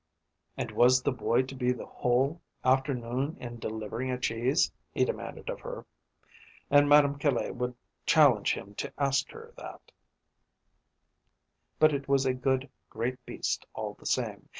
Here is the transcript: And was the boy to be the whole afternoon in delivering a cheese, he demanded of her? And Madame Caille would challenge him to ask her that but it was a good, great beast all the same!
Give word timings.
And 0.57 0.71
was 0.71 1.03
the 1.03 1.11
boy 1.11 1.43
to 1.43 1.53
be 1.53 1.71
the 1.71 1.85
whole 1.85 2.41
afternoon 2.65 3.37
in 3.39 3.59
delivering 3.59 4.09
a 4.09 4.17
cheese, 4.17 4.71
he 4.91 5.05
demanded 5.05 5.47
of 5.47 5.59
her? 5.59 5.85
And 6.71 6.89
Madame 6.89 7.19
Caille 7.19 7.53
would 7.53 7.75
challenge 8.07 8.55
him 8.55 8.73
to 8.77 8.91
ask 8.97 9.29
her 9.29 9.53
that 9.57 9.91
but 11.77 11.93
it 11.93 12.07
was 12.07 12.25
a 12.25 12.33
good, 12.33 12.67
great 12.89 13.23
beast 13.27 13.67
all 13.75 13.93
the 13.93 14.07
same! 14.07 14.49